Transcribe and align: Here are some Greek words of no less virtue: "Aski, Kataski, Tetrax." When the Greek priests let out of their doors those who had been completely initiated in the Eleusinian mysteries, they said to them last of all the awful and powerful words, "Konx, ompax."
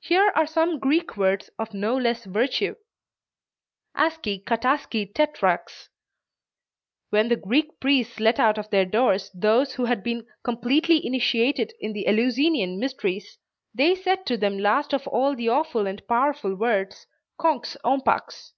Here 0.00 0.30
are 0.36 0.46
some 0.46 0.78
Greek 0.78 1.16
words 1.16 1.48
of 1.58 1.72
no 1.72 1.96
less 1.96 2.24
virtue: 2.26 2.74
"Aski, 3.96 4.44
Kataski, 4.44 5.10
Tetrax." 5.10 5.88
When 7.08 7.28
the 7.30 7.36
Greek 7.36 7.80
priests 7.80 8.20
let 8.20 8.38
out 8.38 8.58
of 8.58 8.68
their 8.68 8.84
doors 8.84 9.30
those 9.32 9.72
who 9.72 9.86
had 9.86 10.02
been 10.02 10.26
completely 10.42 11.06
initiated 11.06 11.72
in 11.80 11.94
the 11.94 12.06
Eleusinian 12.06 12.78
mysteries, 12.78 13.38
they 13.74 13.94
said 13.94 14.26
to 14.26 14.36
them 14.36 14.58
last 14.58 14.92
of 14.92 15.08
all 15.08 15.34
the 15.34 15.48
awful 15.48 15.86
and 15.86 16.06
powerful 16.06 16.54
words, 16.54 17.06
"Konx, 17.40 17.74
ompax." 17.86 18.52